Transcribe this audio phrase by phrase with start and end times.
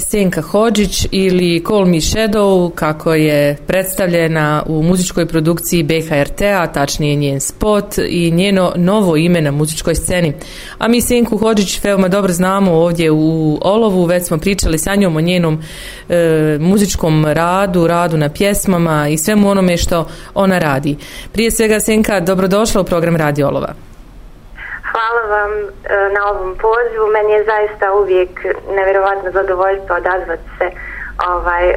[0.00, 7.40] Senka Hođić ili Call Me Shadow kako je predstavljena u muzičkoj produkciji BHRT-a, tačnije njen
[7.40, 10.32] spot i njeno novo ime na muzičkoj sceni.
[10.78, 15.16] A mi Senku Hođić veoma dobro znamo ovdje u Olovu, već smo pričali sa njom
[15.16, 15.62] o njenom
[16.08, 20.96] e, muzičkom radu, radu na pjesmama i svemu onome što ona radi.
[21.32, 23.89] Prije svega Senka, dobrodošla u program Radio Olova.
[25.10, 25.66] Hvala vam e,
[26.14, 27.06] na ovom pozivu.
[27.16, 28.30] Meni je zaista uvijek
[28.76, 30.66] nevjerovatno zadovoljstvo odazvati se
[31.28, 31.76] ovaj e,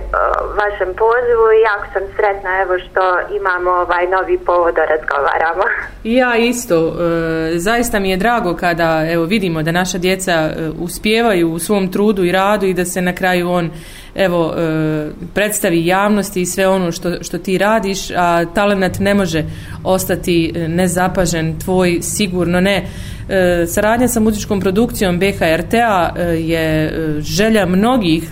[0.62, 5.63] vašem pozivu i jako sam sretna evo što imamo ovaj novi povod da razgovaramo.
[6.20, 11.52] Ja isto, e, zaista mi je drago kada evo vidimo da naša djeca e, uspijevaju
[11.52, 13.72] u svom trudu i radu i da se na kraju on
[14.16, 19.44] evo e, predstavi javnosti i sve ono što, što ti radiš, a talent ne može
[19.84, 22.86] ostati e, nezapažen tvoj sigurno ne
[23.30, 28.31] E, saradnja sa muzičkom produkcijom BHRT-a e, je želja mnogih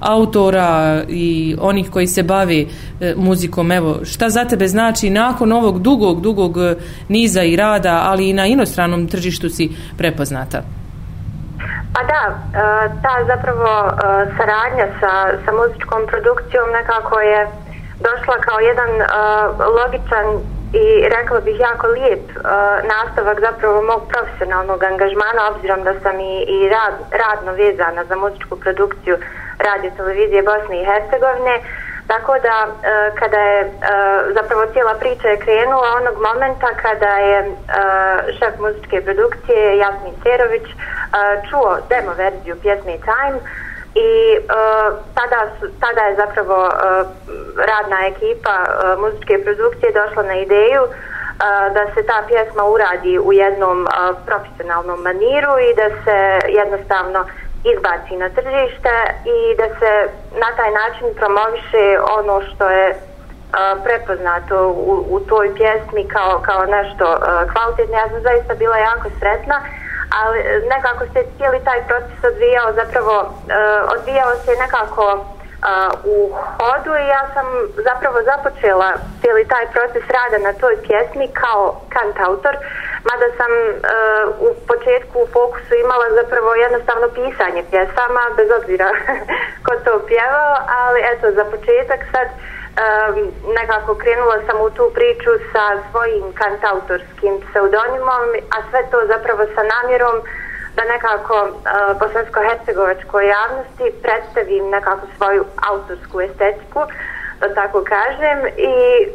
[0.00, 2.68] autora i onih koji se bavi
[3.16, 3.72] muzikom.
[3.72, 6.56] Evo, šta za tebe znači nakon ovog dugog, dugog
[7.08, 10.81] niza i rada, ali i na inostranom tržištu si prepoznata?
[11.94, 13.92] Pa da, e, ta zapravo e,
[14.36, 15.12] saradnja sa,
[15.44, 17.48] sa muzičkom produkcijom nekako je
[18.00, 19.06] došla kao jedan e,
[19.78, 20.26] logičan
[20.72, 22.24] i rekla bih jako lijep
[22.94, 28.56] nastavak zapravo mog profesionalnog angažmana obzirom da sam i, i rad, radno vezana za muzičku
[28.56, 29.16] produkciju
[29.58, 31.56] radio televizije Bosne i Hercegovine
[32.06, 33.68] tako da e, kada je e,
[34.34, 37.46] zapravo cijela priča je krenula onog momenta kada je e,
[38.38, 40.66] šef muzičke produkcije Jasmin Cerović
[41.50, 43.38] čuo demo verziju pjesme Time
[43.94, 44.38] i
[45.14, 46.70] tada, su, tada je zapravo
[47.70, 48.56] radna ekipa
[48.98, 50.82] muzičke produkcije došla na ideju
[51.74, 57.26] da se ta pjesma uradi u jednom uh, profesionalnom maniru i da se jednostavno
[57.64, 59.92] izbaci na tržište i da se
[60.44, 61.84] na taj način promoviše
[62.18, 67.96] ono što je uh, prepoznato u, u toj pjesmi kao, kao nešto uh, kvalitetno.
[67.96, 69.60] Ja sam zaista bila jako sretna
[70.20, 70.38] ali
[70.74, 75.24] nekako se cijeli taj proces odvijao zapravo uh, odvijao se nekako
[76.04, 77.46] u hodu i ja sam
[77.88, 82.56] zapravo započela cijeli taj proces rada na toj pjesmi kao kantautor
[83.08, 83.72] mada sam e,
[84.46, 88.88] u početku u fokusu imala zapravo jednostavno pisanje pjesama bez obzira
[89.64, 92.34] ko to pjevao ali eto za početak sad e,
[93.58, 98.24] nekako krenula sam u tu priču sa svojim kantautorskim pseudonimom,
[98.54, 100.16] a sve to zapravo sa namjerom
[100.76, 106.80] da nekako uh, bosansko-hercegovačkoj javnosti predstavim nekako svoju autorsku estetiku,
[107.48, 108.72] tako kažem, i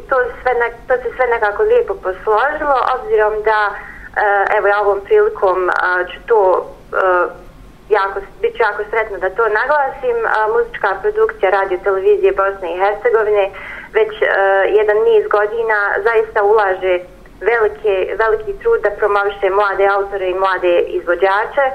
[0.08, 5.00] to, sve ne, to se sve nekako lijepo posložilo, obzirom da, eh, evo ja ovom
[5.00, 5.74] prilikom eh,
[6.10, 7.26] ću to eh,
[7.88, 10.16] jako, bit ću jako sretna da to naglasim.
[10.52, 13.50] Muzička produkcija radio televizije Bosne i Hercegovine
[13.92, 14.12] već
[14.78, 16.98] jedan niz godina zaista ulaže
[17.40, 21.66] velike, veliki trud da promoviše mlade autore i mlade izvođače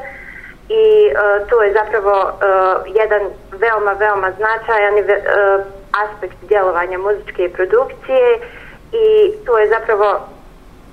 [0.69, 0.85] i
[1.49, 2.31] to je zapravo
[2.87, 3.21] jedan
[3.51, 5.63] veoma, veoma značajan a,
[6.03, 8.39] aspekt djelovanja muzičke produkcije
[8.91, 10.19] i to je zapravo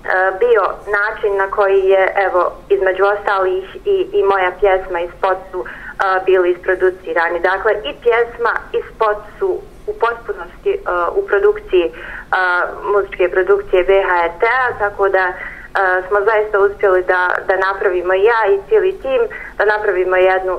[0.04, 0.62] E, bio
[0.92, 6.24] način na koji je evo između ostalih i, i moja pjesma i spot su e,
[6.26, 7.40] bili isproducirani.
[7.40, 10.78] Dakle i pjesma i spot su u potpunosti e,
[11.14, 11.92] u produkciji e,
[12.92, 18.98] muzičke produkcije BHRT-a tako da uh, smo zaista uspjeli da, da napravimo ja i cijeli
[19.02, 19.20] tim
[19.58, 20.58] da napravimo jednu,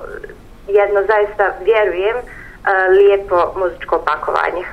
[0.67, 2.23] jedno zaista vjerujem uh,
[2.97, 4.65] lijepo muzičko pakovanje.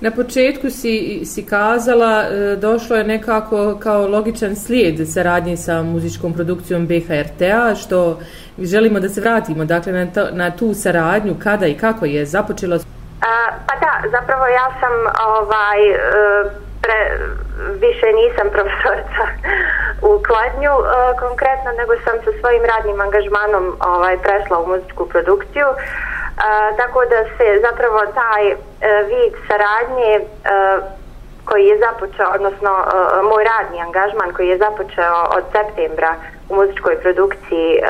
[0.00, 6.32] Na početku si, si kazala, e, došlo je nekako kao logičan slijed saradnje sa muzičkom
[6.32, 8.18] produkcijom BHRT-a, što
[8.58, 12.76] želimo da se vratimo dakle, na, to, na tu saradnju, kada i kako je započelo?
[12.76, 13.34] A,
[13.66, 14.92] pa da, zapravo ja sam
[15.36, 15.96] ovaj, e,
[16.82, 17.00] pre,
[17.84, 19.24] više nisam profesorica
[20.02, 20.86] u Kladnju e,
[21.24, 25.68] konkretno, nego sam sa svojim radnim angažmanom ovaj, prešla u muzičku produkciju
[26.76, 28.56] tako da se zapravo taj e,
[29.08, 30.24] vid saradnje e,
[31.44, 36.14] koji je započeo, odnosno e, moj radni angažman koji je započeo od septembra
[36.48, 37.82] u muzičkoj produkciji e,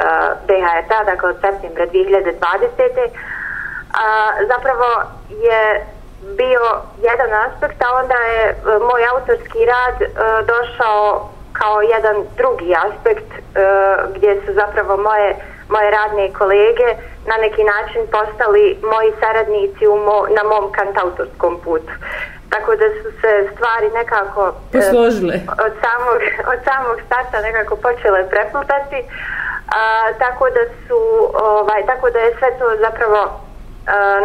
[0.46, 3.08] BHRT, dakle od septembra 2020.
[3.92, 4.88] A, zapravo
[5.28, 5.86] je
[6.36, 6.64] bio
[7.02, 10.08] jedan aspekt, a onda je e, moj autorski rad e,
[10.52, 13.30] došao kao jedan drugi aspekt
[14.14, 15.36] gdje su zapravo moje
[15.68, 16.88] moje radne kolege
[17.26, 21.92] na neki način postali moji saradnici u mo, na mom kantautorskom putu.
[22.50, 25.34] Tako da su se stvari nekako e, posložile.
[25.66, 26.18] od, samog,
[26.52, 28.98] od samog starta nekako počele preplutati.
[29.78, 30.98] A, tako da su
[31.34, 33.40] ovaj tako da je sve to zapravo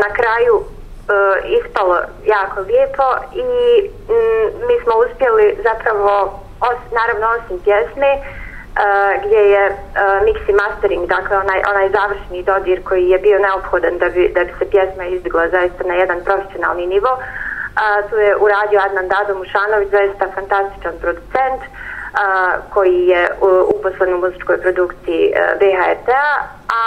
[0.03, 0.63] na kraju
[1.59, 3.43] ispalo jako lijepo i
[4.09, 8.11] m, mi smo uspjeli zapravo os, naravno osim pjesme
[8.77, 9.75] uh, gdje je uh,
[10.25, 14.43] mix i mastering, dakle onaj, onaj završni dodir koji je bio neophodan da bi, da
[14.43, 17.11] bi se pjesma izdigla zaista na jedan profesionalni nivo.
[17.11, 21.69] Uh, tu je uradio Adnan Dado Mušanović, zaista fantastičan producent uh,
[22.73, 26.27] koji je uh, uposlen u muzičkoj produkciji e, uh, BHRT-a,
[26.79, 26.81] a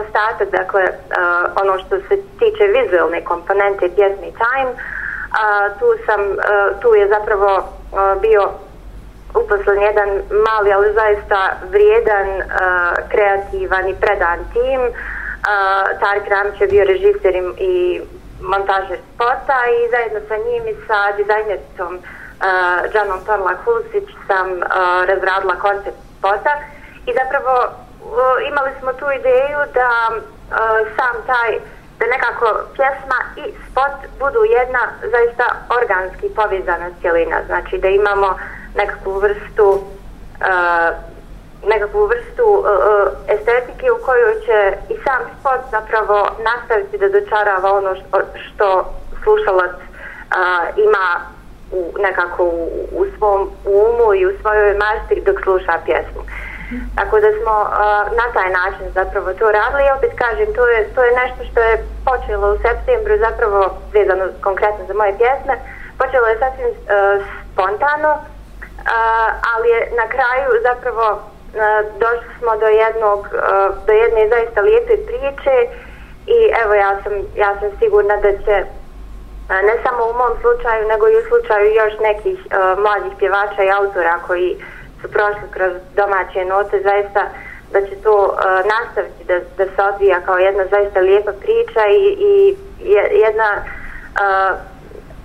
[0.00, 6.80] ostatak, dakle, uh, ono što se tiče vizualne komponente pjesmi Time, uh, tu, sam, uh,
[6.80, 8.50] tu je zapravo uh, bio
[9.34, 10.08] uposlen jedan
[10.46, 12.44] mali, ali zaista vrijedan, uh,
[13.08, 14.80] kreativan i predan tim.
[14.80, 18.00] Uh, Tarik Ramić je bio režiser i
[18.40, 24.64] montažer spota i zajedno sa njim i sa dizajnericom uh, Džanom Torla Kulsić sam uh,
[25.08, 26.52] razradila koncept spota
[27.06, 30.18] i zapravo uh, imali smo tu ideju da uh,
[30.96, 31.58] sam taj
[31.98, 34.82] da nekako pjesma i spot budu jedna
[35.14, 35.46] zaista
[35.78, 38.40] organski povezana cijelina, znači da imamo uh,
[38.74, 41.14] nekakvu vrstu uh,
[41.68, 42.66] nekakvu vrstu uh,
[43.28, 49.70] estetike u kojoj će i sam spot zapravo nastaviti da dočarava ono što, što slušalac
[49.70, 51.06] uh, ima
[51.72, 56.22] u, nekako u, u svom umu i u svojoj mašti dok sluša pjesmu.
[56.96, 57.68] Tako da smo uh,
[58.20, 61.60] na taj način zapravo to radili i opet kažem, to je, to je nešto što
[61.60, 63.60] je počelo u septembru zapravo
[63.92, 65.54] vezano konkretno za moje pjesme.
[65.98, 66.76] Počelo je sasvim uh,
[67.52, 68.10] spontano,
[69.54, 71.22] ali je na kraju zapravo
[71.98, 73.28] došli smo do jednog
[73.86, 75.56] do jedne zaista lijepe priče
[76.26, 78.64] i evo ja sam ja sam sigurna da će
[79.48, 82.38] ne samo u mom slučaju nego i u slučaju još nekih
[82.78, 84.56] mladih pjevača i autora koji
[85.00, 87.22] su prošli kroz domaće note zaista
[87.74, 88.34] da će to uh,
[88.74, 92.56] nastaviti da, da se odvija kao jedna zaista lijepa priča i, i
[93.24, 94.56] jedna uh,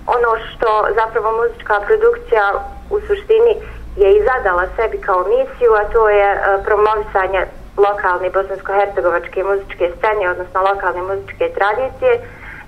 [0.06, 2.44] ono što zapravo muzička produkcija
[2.90, 3.54] u suštini
[3.96, 7.46] je i zadala sebi kao misiju, a to je e, promovisanje
[7.76, 12.12] lokalne bosansko-hercegovačke muzičke scene, odnosno lokalne muzičke tradicije.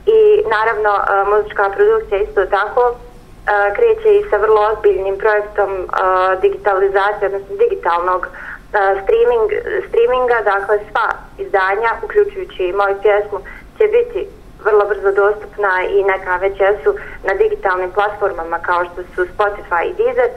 [0.06, 0.18] I
[0.54, 2.94] naravno e, muzička produkcija isto tako e,
[3.76, 5.70] kreće i sa vrlo ozbiljnim projektom
[6.40, 8.28] digitalizacije, odnosno digitalnog
[9.02, 9.48] streaming,
[9.88, 11.08] streaminga, dakle sva
[11.38, 13.38] izdanja, uključujući i moju pjesmu,
[13.78, 14.28] će biti
[14.64, 16.90] vrlo brzo dostupna i neka već jesu
[17.24, 20.30] na digitalnim platformama kao što su Spotify i Deezer,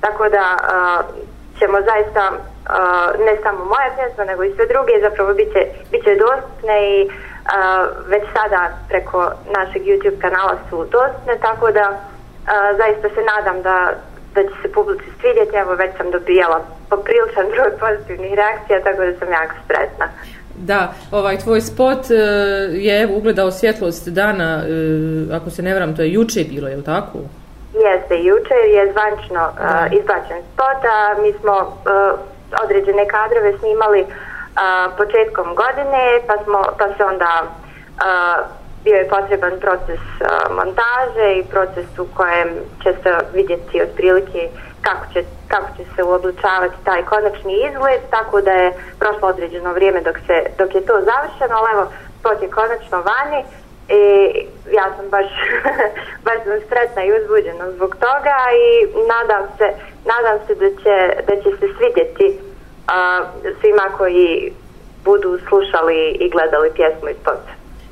[0.00, 1.22] tako da uh,
[1.58, 6.76] ćemo zaista uh, ne samo moja pjesma, nego i sve druge zapravo biće, biće dostupne
[6.94, 7.12] i uh,
[8.06, 11.98] već sada preko našeg YouTube kanala su dostupne, tako da uh,
[12.76, 13.94] zaista se nadam da
[14.34, 19.18] da će se publici svidjeti, evo već sam dobijala popriličan broj pozitivnih reakcija, tako da
[19.18, 20.06] sam jako sretna.
[20.54, 22.14] Da, ovaj tvoj spot e,
[22.72, 26.84] je ugledao svjetlost dana, e, ako se ne vram, to je juče bilo, je li
[26.84, 27.18] tako?
[27.74, 32.18] Jeste, juče je zvančno uh, izbačen spot, a mi smo uh,
[32.64, 34.08] određene kadrove snimali uh,
[34.96, 38.46] početkom godine, pa, smo, pa se onda uh,
[38.84, 42.48] bio je potreban proces uh, montaže i proces u kojem
[42.82, 44.48] će se vidjeti otprilike
[44.82, 50.00] kako će, kako će se uobličavati taj konačni izgled, tako da je prošlo određeno vrijeme
[50.00, 51.84] dok, se, dok je to završeno, ali evo,
[52.18, 53.40] spot je konačno vani
[53.88, 54.02] i
[54.78, 55.28] ja sam baš,
[56.26, 58.68] baš sam sretna i uzbuđena zbog toga i
[59.14, 59.68] nadam se,
[60.12, 60.96] nadam se da će,
[61.28, 63.26] da će se svidjeti uh,
[63.60, 64.52] svima koji
[65.04, 67.44] budu slušali i gledali pjesmu i spot.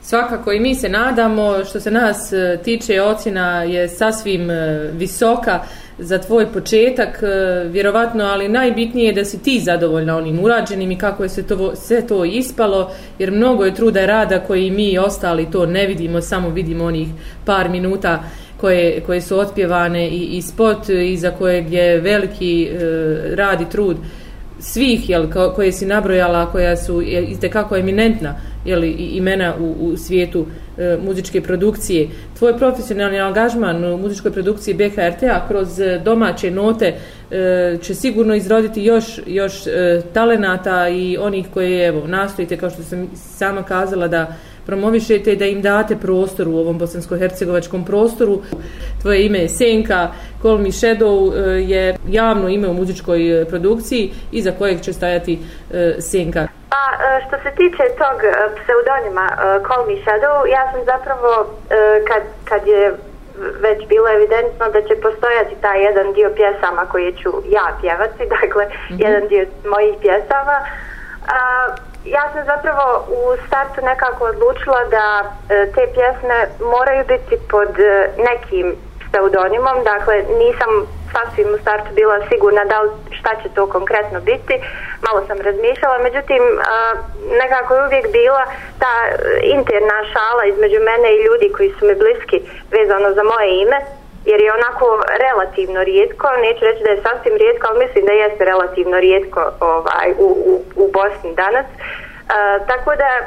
[0.02, 5.60] Svakako i mi se nadamo, što se nas e, tiče ocjena je sasvim e, visoka
[6.00, 10.98] za tvoj početak, e, vjerovatno, ali najbitnije je da si ti zadovoljna onim urađenim i
[10.98, 14.98] kako je se to, sve to ispalo, jer mnogo je truda i rada koji mi
[14.98, 17.08] ostali to ne vidimo, samo vidimo onih
[17.44, 18.22] par minuta
[18.56, 22.76] koje, koje su otpjevane i, i spot iza kojeg je veliki e,
[23.34, 23.96] rad i trud
[24.60, 27.02] svih jel, koje si nabrojala, koja su
[27.52, 30.46] kako eminentna jel, imena u, u svijetu
[30.80, 32.08] e, muzičke produkcije.
[32.38, 36.94] Tvoj profesionalni angažman u muzičkoj produkciji BHRT-a kroz e, domaće note
[37.30, 42.82] e, će sigurno izroditi još, još e, talenata i onih koje evo, nastojite, kao što
[42.82, 48.42] sam sama kazala, da promovišete da im date prostor u ovom bosansko-hercegovačkom prostoru.
[49.02, 54.52] Tvoje ime je Senka, Call Me Shadow je javno ime u muzičkoj e, produkciji iza
[54.52, 55.38] kojeg će stajati
[55.72, 56.59] e, Senka.
[56.70, 56.82] Pa
[57.26, 58.18] što se tiče tog
[58.58, 59.26] pseudonima
[59.66, 61.46] Call Me Shadow, ja sam zapravo
[62.08, 62.92] kad, kad je
[63.60, 68.64] već bilo evidentno da će postojati taj jedan dio pjesama koje ću ja pjevati, dakle
[68.64, 69.02] mm -hmm.
[69.04, 70.56] jedan dio mojih pjesama,
[72.04, 78.08] ja sam zapravo u startu nekako odlučila da e, te pjesme moraju biti pod e,
[78.16, 78.76] nekim
[79.08, 80.70] pseudonimom, dakle nisam
[81.12, 82.78] sasvim u startu bila sigurna da
[83.18, 84.54] šta će to konkretno biti,
[85.06, 86.42] malo sam razmišljala, međutim
[87.42, 88.44] nekako je uvijek bila
[88.78, 89.12] ta e,
[89.42, 92.38] interna šala između mene i ljudi koji su mi bliski
[92.70, 93.78] vezano za moje ime,
[94.24, 98.44] jer je onako relativno rijetko, neću reći da je sasvim rijetko, ali mislim da jeste
[98.44, 101.66] relativno rijetko ovaj, u, u, u Bosni danas.
[101.66, 101.76] E,
[102.66, 103.24] tako da e,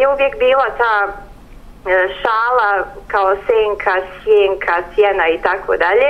[0.00, 6.08] je uvijek bila ta e, šala kao senka, sjenka, sjena i tako dalje.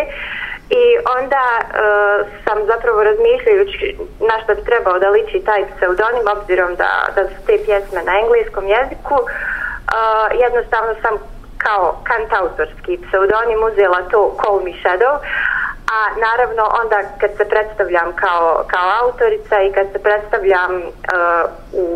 [0.80, 0.84] I
[1.18, 1.64] onda e,
[2.44, 7.38] sam zapravo razmišljajući na što bi trebao da liči taj pseudonim, obzirom da, da su
[7.46, 9.26] te pjesme na engleskom jeziku, e,
[10.44, 11.14] jednostavno sam
[11.58, 15.14] kao kantautorski pseudonim uzela to Call Me Shadow,
[15.96, 21.86] a naravno onda kad se predstavljam kao, kao autorica i kad se predstavljam uh, u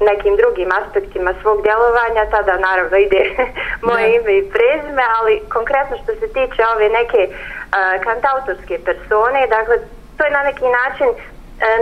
[0.00, 3.22] nekim drugim aspektima svog djelovanja, tada naravno ide
[3.88, 7.59] moje ime i prezime, ali konkretno što se tiče ove neke uh,
[8.04, 9.76] kantautorske persone, dakle
[10.16, 11.16] to je na neki način uh,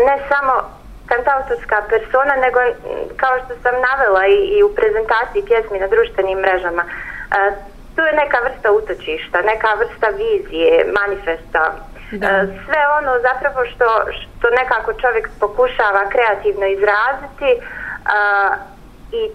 [0.07, 0.54] ne samo
[1.07, 2.59] kantautorska persona, nego
[3.16, 6.85] kao što sam navela i, i u prezentaciji pjesmi na društvenim mrežama,
[7.30, 7.52] E,
[7.97, 11.73] tu je neka vrsta utočišta, neka vrsta vizije, manifesta.
[12.12, 12.26] Da.
[12.26, 17.50] E, sve ono zapravo što, što nekako čovjek pokušava kreativno izraziti
[19.12, 19.30] i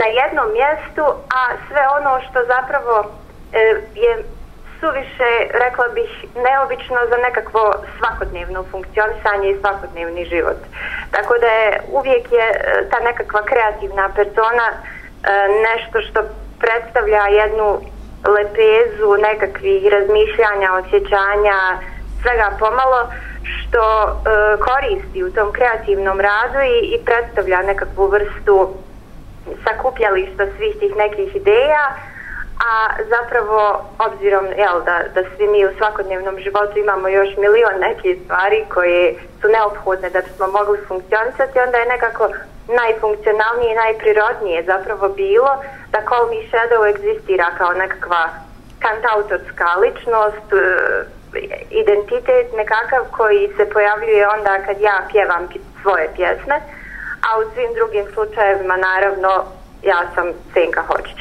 [0.00, 1.04] na jednom mjestu,
[1.38, 3.10] a sve ono što zapravo
[3.94, 4.24] je
[4.80, 5.30] suviše,
[5.64, 6.10] rekla bih,
[6.46, 10.60] neobično za nekakvo svakodnevno funkcionisanje i svakodnevni život.
[11.10, 14.76] Tako da je uvijek je e, ta nekakva kreativna persona e,
[15.66, 16.20] nešto što
[16.58, 17.80] predstavlja jednu
[18.34, 21.58] lepezu nekakvih razmišljanja, osjećanja,
[22.22, 23.00] svega pomalo
[23.42, 24.10] što e,
[24.68, 28.74] koristi u tom kreativnom radu i, i predstavlja nekakvu vrstu
[29.64, 31.84] sakupljališta svih tih nekih ideja,
[32.68, 32.72] a
[33.08, 38.64] zapravo obzirom jel, da, da svi mi u svakodnevnom životu imamo još milion nekih stvari
[38.74, 42.28] koje su neophodne da bismo mogli funkcionisati, onda je nekako
[42.68, 45.52] najfunkcionalnije i najprirodnije zapravo bilo
[45.92, 48.22] da Call Me Shadow egzistira kao nekakva
[48.78, 50.62] kantautorska ličnost, e,
[51.70, 55.48] identitet nekakav koji se pojavljuje onda kad ja pjevam
[55.82, 56.56] svoje pjesme,
[57.26, 59.44] a u svim drugim slučajevima naravno
[59.82, 61.18] ja sam Senka Hočić.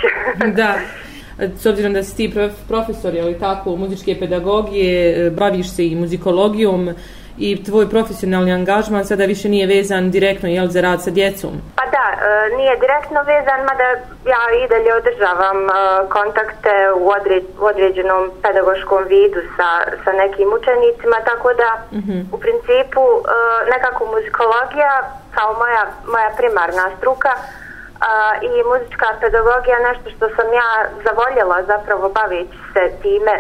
[0.59, 0.73] da,
[1.57, 2.33] s obzirom da si ti
[2.67, 6.89] profesor, ali tako, muzičke pedagogije, e, baviš se i muzikologijom,
[7.39, 11.51] i tvoj profesionalni angažman sada više nije vezan direktno jel, za rad sa djecom?
[11.75, 13.87] Pa da, e, nije direktno vezan, mada
[14.33, 15.73] ja i dalje održavam e,
[16.09, 19.69] kontakte u, određ, u određenom pedagoškom vidu sa,
[20.03, 22.11] sa nekim učenicima, tako da uh mhm.
[22.11, 22.21] -huh.
[22.35, 23.19] u principu e,
[23.73, 24.93] nekako muzikologija
[25.35, 27.31] kao moja, moja primarna struka
[28.41, 30.69] i muzička pedagogija nešto što sam ja
[31.05, 33.35] zavoljela zapravo bavići se time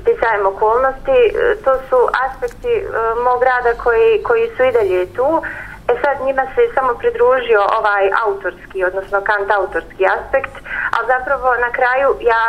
[0.00, 1.18] sticajem okolnosti,
[1.64, 5.42] to su aspekti uh, mog rada koji, koji su i dalje tu.
[5.88, 10.54] E sad njima se samo pridružio ovaj autorski, odnosno kant autorski aspekt,
[10.96, 12.42] a zapravo na kraju ja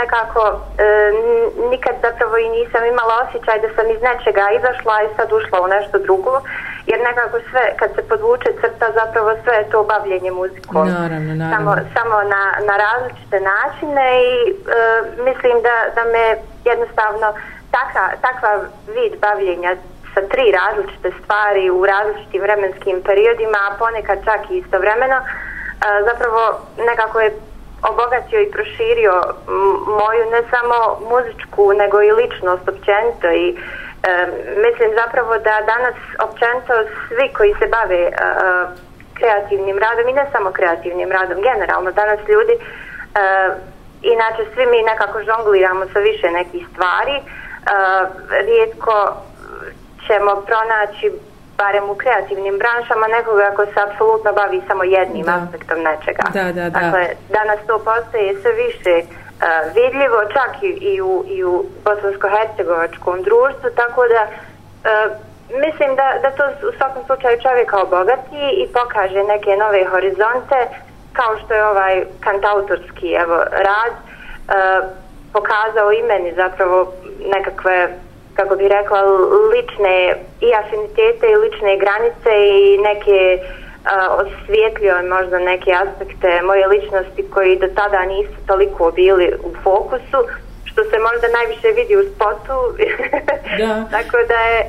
[0.00, 0.42] nekako
[0.78, 1.12] e,
[1.70, 5.66] nikad zapravo i nisam imala osjećaj da sam iz nečega izašla i sad ušla u
[5.66, 6.40] nešto drugo,
[6.86, 10.88] jer nekako sve, kad se podvuče crta, zapravo sve je to bavljenje muzikom.
[10.88, 11.56] Naravno, naravno.
[11.56, 14.54] Samo, samo na, na različite načine i e,
[15.28, 16.24] mislim da, da me
[16.64, 17.28] jednostavno
[17.70, 18.52] taka, takva
[18.94, 19.76] vid bavljenja
[20.14, 25.24] sa tri različite stvari u različitim vremenskim periodima, a ponekad čak i istovremeno, e,
[26.08, 26.42] zapravo
[26.78, 27.30] nekako je
[27.82, 29.22] obogatio i proširio
[30.00, 30.76] moju ne samo
[31.10, 33.83] muzičku nego i ličnost općenito i e,
[34.64, 35.96] mislim zapravo da danas
[36.26, 36.74] općenito
[37.08, 38.12] svi koji se bave e,
[39.14, 42.60] kreativnim radom i ne samo kreativnim radom generalno danas ljudi e,
[44.02, 47.22] inače svi mi nekako žongliramo sa više nekih stvari e,
[48.46, 48.96] rijetko
[50.06, 51.12] ćemo pronaći
[51.56, 55.34] barem u kreativnim branšama nekoga ko se apsolutno bavi samo jednim da.
[55.34, 56.24] aspektom nečega.
[56.32, 56.70] Da, da, da.
[56.70, 59.23] Dakle, danas to postaje sve više uh,
[59.74, 64.26] vidljivo, čak i, i u, i u bosansko-hercegovačkom društvu, tako da
[65.50, 70.58] mislim da, da to u svakom slučaju čovjeka obogati i pokaže neke nove horizonte,
[71.12, 73.94] kao što je ovaj kantautorski evo, rad,
[75.32, 76.92] pokazao i meni zapravo
[77.36, 77.88] nekakve
[78.34, 79.02] kako bi rekla,
[79.52, 83.63] lične i afinitete i lične granice i neke uh,
[84.22, 90.18] osvijetlio možda neke aspekte moje ličnosti koji do tada nisu toliko bili u fokusu,
[90.74, 92.56] što se možda najviše vidi u spotu.
[93.58, 93.74] Da.
[93.96, 94.60] tako da je,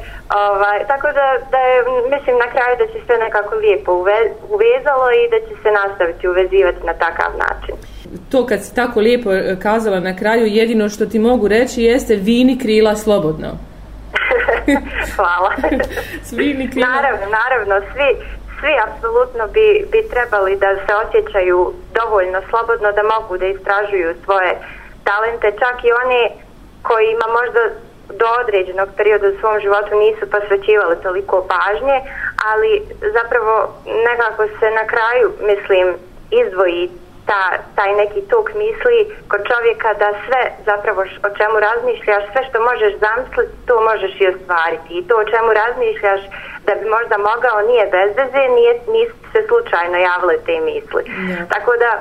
[0.48, 1.77] ovaj, tako da, da je,
[2.15, 4.19] mislim na kraju da će sve nekako lijepo uve,
[4.55, 7.75] uvezalo i da će se nastaviti uvezivati na takav način.
[8.31, 12.15] To kad si tako lijepo e, kazala na kraju, jedino što ti mogu reći jeste
[12.15, 13.48] vini krila slobodno.
[15.15, 15.51] Hvala.
[16.24, 16.88] Svi krila.
[16.88, 18.10] Naravno, naravno, svi,
[18.65, 24.51] svi apsolutno bi, bi trebali da se osjećaju dovoljno slobodno da mogu da istražuju svoje
[25.03, 26.22] talente, čak i oni
[26.88, 27.62] koji ima možda
[28.19, 31.98] do određenog perioda u svom životu nisu posvećivali toliko pažnje,
[32.51, 32.72] ali
[33.17, 33.55] zapravo
[34.07, 35.88] nekako se na kraju, mislim,
[36.41, 36.89] izdvoji
[37.29, 37.43] ta,
[37.75, 42.93] taj neki tok misli kod čovjeka da sve zapravo o čemu razmišljaš, sve što možeš
[43.05, 44.91] zamisliti, to možeš i ostvariti.
[44.98, 46.22] I to o čemu razmišljaš
[46.65, 51.03] da bi možda mogao nije bez veze, nije, nisu se slučajno javile te misli.
[51.03, 51.48] Yeah.
[51.53, 51.91] Tako da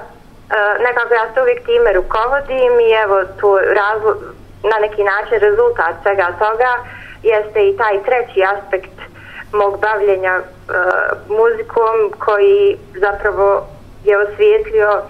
[0.51, 4.17] E, nekako ja se uvijek time rukovodim i evo tu razlo,
[4.63, 6.71] na neki način rezultat svega toga
[7.23, 8.99] jeste i taj treći aspekt
[9.53, 13.67] mog bavljenja uh, muzikom koji zapravo
[14.05, 15.03] je osvijetlio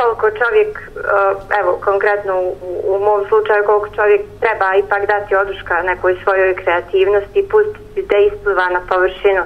[0.00, 2.48] koliko čovjek, uh, evo konkretno u,
[2.92, 8.66] u mom slučaju koliko čovjek treba ipak dati oduška nekoj svojoj kreativnosti, pustiti da ispliva
[8.76, 9.42] na površinu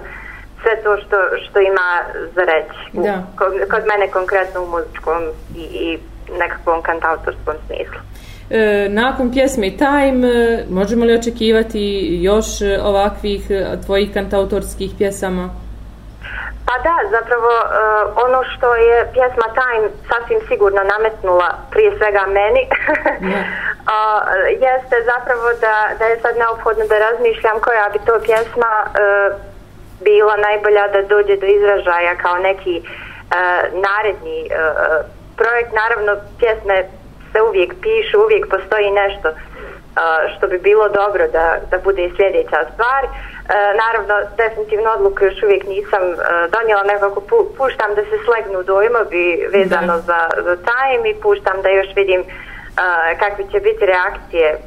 [0.62, 1.88] sve to što, što ima
[2.34, 2.80] za reći.
[2.92, 3.16] Da.
[3.38, 5.20] Kod, kod mene konkretno u muzičkom
[5.56, 5.98] i, i
[6.38, 8.00] nekakvom kantautorskom smislu.
[8.50, 11.82] E, nakon pjesme Time, e, možemo li očekivati
[12.22, 12.46] još
[12.82, 13.42] ovakvih
[13.84, 15.50] tvojih kantautorskih pjesama?
[16.72, 22.62] Pa da, zapravo uh, ono što je pjesma Time sasvim sigurno nametnula prije svega meni
[22.68, 24.22] uh,
[24.66, 28.90] jeste zapravo da, da je sad neophodno da razmišljam koja bi to pjesma uh,
[30.00, 32.88] bila najbolja da dođe do izražaja kao neki uh,
[33.86, 34.56] naredni uh,
[35.36, 35.72] projekt.
[35.72, 36.76] Naravno, pjesme
[37.32, 39.36] se uvijek pišu, uvijek postoji nešto uh,
[40.32, 43.04] što bi bilo dobro da, da bude sljedeća stvar.
[43.04, 43.31] Uh,
[43.82, 46.18] naravno, definitivno odluku još uvijek nisam uh,
[46.54, 51.68] donijela, nekako pu, puštam da se slegnu dojmovi vezano za, za time i puštam da
[51.68, 52.26] još vidim uh,
[53.20, 54.58] kakve će biti reakcije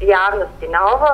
[0.00, 1.10] javnosti na ovo.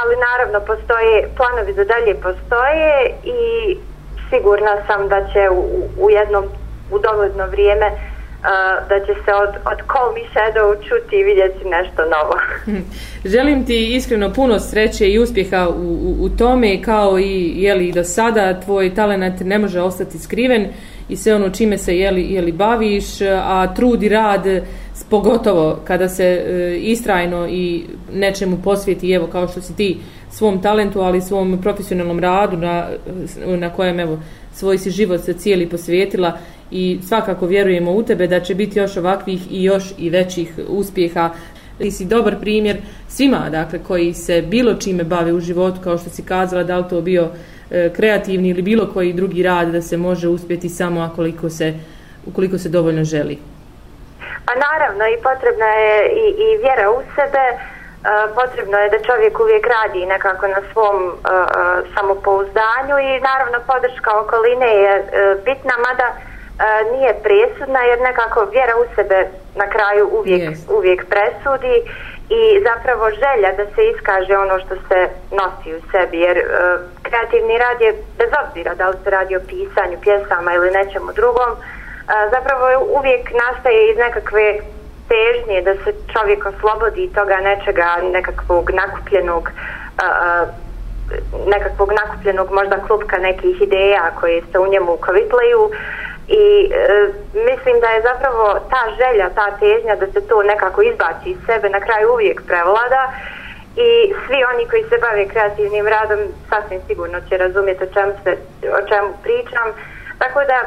[0.00, 3.42] Ali naravno postoje planovi za dalje postoje i
[4.30, 6.44] sigurna sam da će u, u jednom
[6.90, 7.90] u dovoljno vrijeme
[8.88, 12.34] da će se od, od Call Me Shadow čuti i vidjeti nešto novo.
[13.34, 18.04] Želim ti iskreno puno sreće i uspjeha u, u, u tome kao i jeli, do
[18.04, 20.68] sada tvoj talent ne može ostati skriven
[21.08, 24.46] i sve ono čime se jeli, jeli baviš, a trud i rad
[25.10, 29.98] pogotovo kada se e, istrajno i nečemu posvijeti, evo kao što si ti
[30.30, 32.86] svom talentu, ali svom profesionalnom radu na,
[33.46, 34.18] na kojem evo
[34.54, 36.38] svoj si život se cijeli posvijetila
[36.70, 41.30] i svakako vjerujemo u tebe da će biti još ovakvih i još i većih uspjeha.
[41.78, 42.76] Ti si dobar primjer
[43.08, 46.88] svima dakle, koji se bilo čime bave u životu, kao što si kazala, da li
[46.90, 47.28] to bio
[47.70, 51.74] e, kreativni ili bilo koji drugi rad da se može uspjeti samo akoliko se,
[52.26, 53.38] ukoliko se dovoljno želi.
[54.46, 57.56] Pa naravno i potrebna je i, i vjera u sebe, e,
[58.34, 61.14] potrebno je da čovjek uvijek radi nekako na svom e, e
[61.94, 65.04] samopouzdanju i naravno podrška okoline je e,
[65.44, 66.08] bitna, mada
[66.92, 70.76] nije presudna jer nekako vjera u sebe na kraju uvijek, yes.
[70.76, 71.76] uvijek presudi
[72.28, 76.44] i zapravo želja da se iskaže ono što se nosi u sebi jer uh,
[77.02, 81.50] kreativni rad je bez obzira da li se radi o pisanju pjesama ili nečemu drugom
[81.52, 81.58] uh,
[82.30, 82.64] zapravo
[82.98, 84.58] uvijek nastaje iz nekakve
[85.08, 89.50] težnje da se čovjek oslobodi toga nečega nekakvog nakupljenog
[91.46, 95.70] nekakvog nakupljenog možda klupka nekih ideja koje se u njemu kovitleju
[96.28, 101.30] i e, mislim da je zapravo ta želja, ta težnja da se to nekako izbaci
[101.30, 103.12] iz sebe na kraju uvijek prevlada
[103.76, 106.18] i svi oni koji se bave kreativnim radom
[106.50, 108.36] sasvim sigurno će razumjeti o čemu, se,
[108.78, 109.68] o čemu pričam
[110.18, 110.66] Tako da e,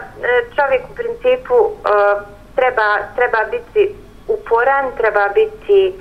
[0.55, 1.69] čovjek u principu e,
[2.55, 3.95] treba, treba biti
[4.27, 5.93] uporan, treba biti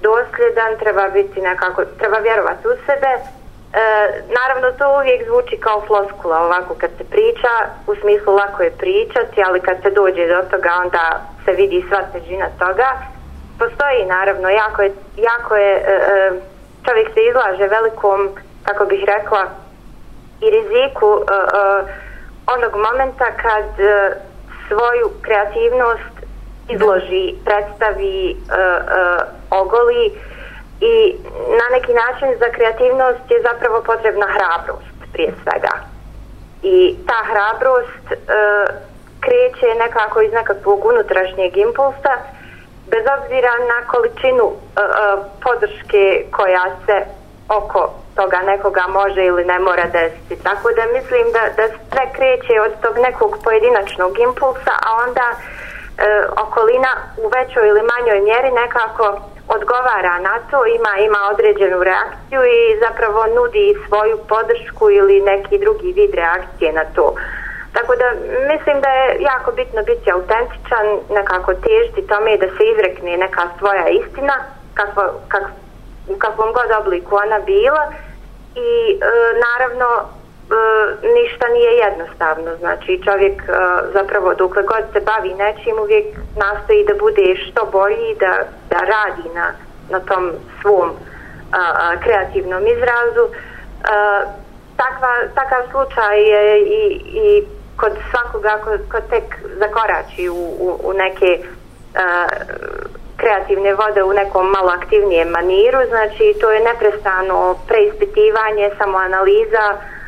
[0.00, 3.10] dosljedan, treba biti nekako, treba vjerovati u sebe.
[3.72, 3.82] E,
[4.38, 7.52] naravno to uvijek zvuči kao floskula ovako kad se priča,
[7.86, 12.02] u smislu lako je pričati, ali kad se dođe do toga onda se vidi sva
[12.12, 12.88] težina toga.
[13.58, 16.32] Postoji naravno, jako je, jako je e, e
[16.84, 18.28] čovjek se izlaže velikom,
[18.62, 19.42] kako bih rekla,
[20.40, 21.82] i riziku e, e,
[22.54, 24.16] onog momenta kad e,
[24.68, 26.20] svoju kreativnost
[26.74, 30.12] izloži, predstavi, uh, ogoli
[30.80, 31.16] i
[31.60, 35.74] na neki način za kreativnost je zapravo potrebna hrabrost prije svega.
[36.62, 38.16] I ta hrabrost e,
[39.20, 42.14] kreće nekako iz nekakvog unutrašnjeg impulsa
[42.90, 44.86] bez obzira na količinu e, e,
[45.44, 46.96] podrške koja se
[47.48, 50.42] oko toga nekoga može ili ne mora desiti.
[50.42, 55.36] Tako da mislim da, da sve kreće od tog nekog pojedinačnog impulsa, a onda e,
[56.44, 59.04] okolina u većoj ili manjoj mjeri nekako
[59.56, 65.92] odgovara na to, ima, ima određenu reakciju i zapravo nudi svoju podršku ili neki drugi
[65.92, 67.14] vid reakcije na to.
[67.72, 68.06] Tako da
[68.52, 73.88] mislim da je jako bitno biti autentičan, nekako težiti tome da se izrekne neka svoja
[73.88, 74.34] istina,
[74.74, 75.44] kakva, kak,
[76.08, 77.92] u kakvom god obliku ona bila
[78.54, 78.96] i e,
[79.46, 79.86] naravno
[80.50, 80.52] E,
[81.18, 82.56] ništa nije jednostavno.
[82.56, 83.52] Znači čovjek e,
[83.92, 88.32] zapravo dokle god se bavi nečim uvijek nastoji da bude što bolji da,
[88.70, 89.52] da radi na,
[89.90, 90.90] na tom svom
[91.52, 93.24] a, a, kreativnom izrazu.
[93.90, 94.22] A,
[94.76, 97.44] takva, takav slučaj je i, i
[97.76, 99.24] kod svakoga ko, ko tek
[99.58, 101.38] zakorači u, u, u neke
[101.96, 102.26] a,
[103.16, 109.99] kreativne vode u nekom malo aktivnijem maniru, znači to je neprestano preispitivanje, samoanaliza, analiza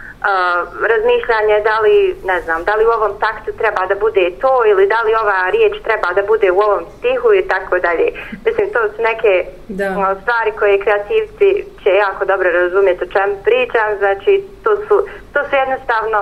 [0.92, 4.87] razmišljanje da li, ne znam, da li u ovom taktu treba da bude to ili
[4.87, 8.06] da li ova riječ treba da bude u ovom stihu i tako dalje.
[8.46, 10.16] Mislim, to su neke da.
[10.22, 15.56] stvari koje kreativci će jako dobro razumjeti o čem pričam, znači to su, to su
[15.56, 16.18] jednostavno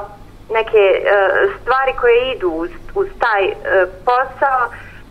[0.50, 3.54] neke uh, stvari koje idu uz, uz taj uh,
[4.04, 4.60] posao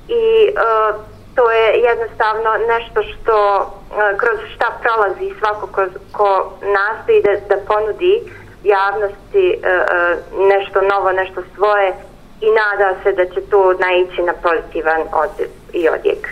[0.08, 7.21] i uh, to je jednostavno nešto što e, kroz šta prolazi svako ko, ko nastoji
[7.21, 8.15] da, da ponudi
[8.63, 10.17] javnosti e, e,
[10.54, 11.93] nešto novo, nešto svoje
[12.41, 16.28] i nada se da će to naići na pozitivan odziv i odjek.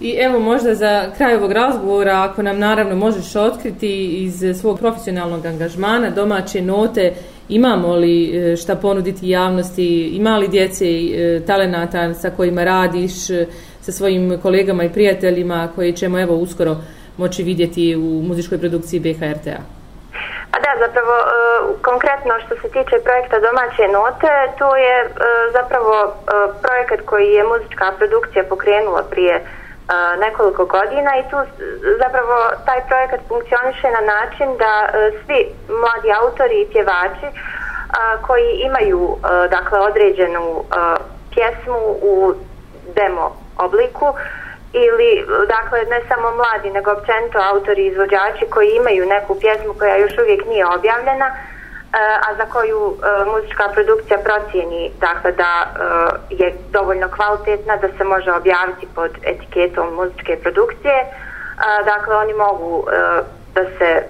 [0.00, 5.46] I evo možda za kraj ovog razgovora, ako nam naravno možeš otkriti iz svog profesionalnog
[5.46, 7.12] angažmana domaće note,
[7.48, 10.84] imamo li e, šta ponuditi javnosti, ima li djece
[11.46, 13.12] talenata sa kojima radiš,
[13.80, 16.76] sa svojim kolegama i prijateljima koji ćemo evo uskoro
[17.16, 19.77] moći vidjeti u muzičkoj produkciji BHRTA.
[20.54, 21.24] A da, zapravo e,
[21.82, 25.08] konkretno što se tiče projekta Domaće note, to je e,
[25.52, 26.10] zapravo e,
[26.62, 29.42] projekat koji je muzička produkcija pokrenula prije e,
[30.20, 31.46] nekoliko godina i tu e,
[32.02, 37.28] zapravo taj projekat funkcioniše na način da e, svi mladi autori i pjevači
[38.26, 39.16] koji imaju
[39.50, 40.64] dakle određenu
[41.34, 42.34] pjesmu u
[42.94, 44.06] demo obliku
[44.72, 49.96] ili dakle ne samo mladi nego općenito autori i izvođači koji imaju neku pjesmu koja
[49.96, 51.32] još uvijek nije objavljena e,
[52.28, 55.74] a za koju e, muzička produkcija procijeni dakle da e,
[56.30, 61.06] je dovoljno kvalitetna da se može objaviti pod etiketom muzičke produkcije.
[61.84, 62.86] Dakle oni mogu
[63.54, 64.02] da se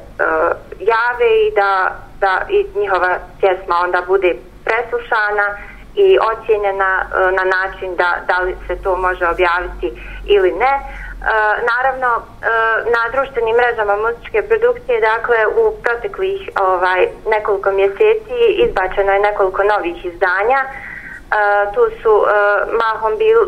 [0.80, 5.56] jave i da, da i njihova pjesma onda bude preslušana
[5.98, 7.06] i ocjenjena e,
[7.38, 9.88] na način da, da li se to može objaviti
[10.26, 10.74] ili ne.
[10.74, 10.82] E,
[11.70, 12.22] naravno, e,
[12.94, 20.04] na društvenim mrežama muzičke produkcije, dakle, u proteklih ovaj, nekoliko mjeseci izbačeno je nekoliko novih
[20.04, 20.60] izdanja.
[21.74, 22.24] Tu su
[22.82, 23.38] mahom bil,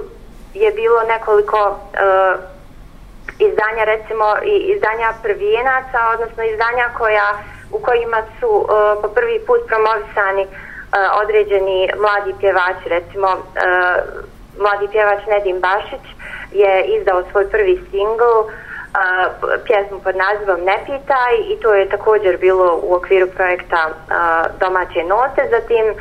[0.55, 1.79] je bilo nekoliko
[3.39, 7.29] izdanja, recimo, i izdanja prvijenaca, odnosno izdanja koja,
[7.73, 8.69] u kojima su uh,
[9.03, 13.41] po prvi put promovisani uh, E, određeni mladi pjevači, recimo uh,
[14.59, 16.07] mladi pjevač Nedim Bašić
[16.53, 18.49] je izdao svoj prvi singl uh,
[19.67, 25.03] pjesmu pod nazivom Ne pitaj i to je također bilo u okviru projekta uh, Domaće
[25.05, 25.97] note, zatim uh,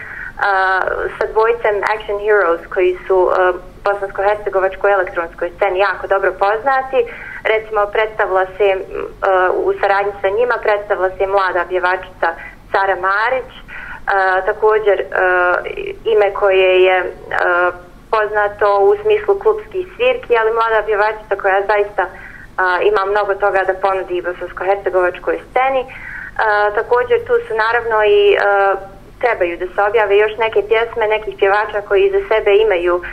[1.17, 3.35] sa dvojcem Action Heroes koji su uh,
[3.83, 6.99] bosansko-hercegovačkoj elektronskoj sceni jako dobro poznati.
[7.43, 12.27] Recimo, predstavila se uh, u saradnji sa njima, predstavila se mlada pjevačica
[12.71, 13.51] Sara Marić,
[14.13, 15.55] a, također a,
[16.05, 17.71] ime koje je a,
[18.11, 22.05] poznato u smislu klubskih svirki, ali mlada pjevačica koja zaista
[22.57, 25.85] a, ima mnogo toga da ponudi i bosansko-hercegovačkoj sceni.
[26.37, 28.75] A, također tu su naravno i a,
[29.19, 33.03] trebaju da se objave još neke pjesme nekih pjevača koji za sebe imaju uh,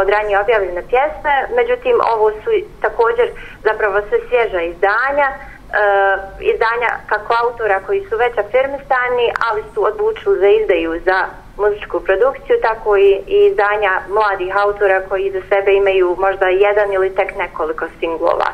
[0.00, 3.26] od ranije objavljene pjesme, međutim ovo su također
[3.62, 9.84] zapravo sve svježa izdanja uh, Eh, izdanja kako autora koji su već afirmisani, ali su
[9.84, 15.72] odlučili za izdaju za muzičku produkciju, tako i, i izdanja mladih autora koji za sebe
[15.72, 18.48] imaju možda jedan ili tek nekoliko singlova.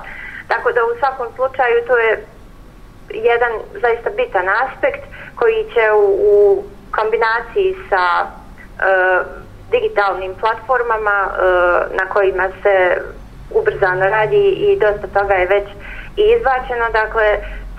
[0.48, 2.24] Tako da u svakom slučaju to je
[3.10, 5.02] jedan zaista bitan aspekt
[5.36, 8.26] koji će u, u kombinaciji sa e,
[9.70, 11.32] digitalnim platformama e,
[11.96, 13.02] na kojima se
[13.50, 15.68] ubrzano radi i dosta toga je već
[16.20, 17.26] i izbačeno, dakle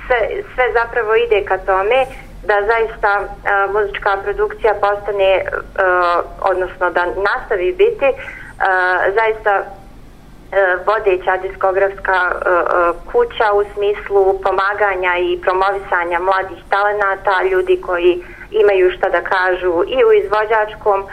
[0.05, 0.19] sve,
[0.55, 2.05] sve zapravo ide ka tome
[2.43, 3.27] da zaista e,
[3.73, 5.43] muzička produkcija postane, e,
[6.41, 8.13] odnosno da nastavi biti e,
[9.15, 9.63] zaista
[10.85, 12.31] vodeća diskografska
[13.11, 20.05] kuća u smislu pomaganja i promovisanja mladih talenata, ljudi koji imaju šta da kažu i
[20.05, 21.05] u izvođačkom,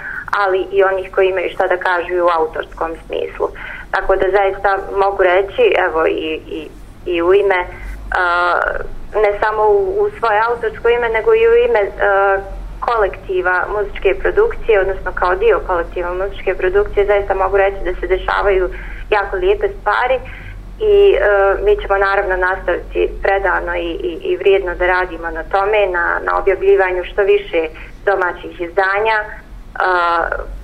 [0.42, 3.48] ali i onih koji imaju šta da kažu i u autorskom smislu.
[3.90, 6.68] Tako da zaista mogu reći, evo i, i,
[7.14, 11.82] i u ime, uh, ne samo u, u svoje autorsko ime, nego i u ime
[11.82, 12.44] uh,
[12.80, 18.70] kolektiva muzičke produkcije, odnosno kao dio kolektiva muzičke produkcije, zaista mogu reći da se dešavaju
[19.10, 20.18] jako lijepe stvari
[20.80, 25.86] i uh, mi ćemo naravno nastaviti predano i, i, i vrijedno da radimo na tome,
[25.86, 27.68] na, na objavljivanju što više
[28.04, 29.30] domaćih izdanja uh,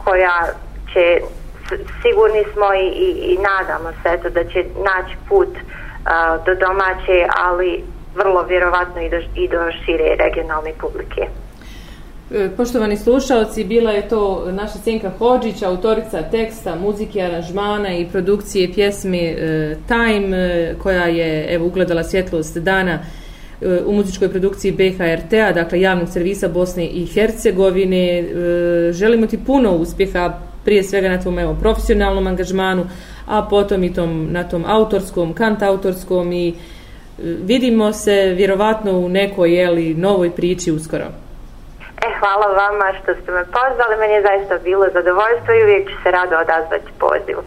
[0.04, 0.46] koja
[0.92, 1.20] će
[2.02, 5.84] sigurni smo i, i, i nadamo se eto, da će naći put uh,
[6.46, 11.22] do domaće, ali vrlo vjerovatno i do, i do šire regionalne publike.
[12.30, 18.72] E, poštovani slušalci, bila je to naša Senka Hođić, autorica teksta, muzike, aranžmana i produkcije
[18.72, 22.98] pjesme e, Time, e, koja je evo, ugledala svjetlost dana
[23.86, 28.24] u muzičkoj produkciji BHRT-a, dakle javnog servisa Bosne i Hercegovine.
[28.92, 32.86] Želimo ti puno uspjeha, prije svega na tvom evo, profesionalnom angažmanu,
[33.26, 36.54] a potom i tom, na tom autorskom, kantautorskom i e,
[37.22, 41.04] vidimo se vjerovatno u nekoj jeli, novoj priči uskoro.
[42.04, 45.96] E, hvala vama što ste me pozvali, meni je zaista bilo zadovoljstvo i uvijek ću
[46.02, 47.42] se rado odazvati pozivu.